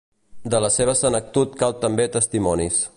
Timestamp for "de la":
0.53-0.71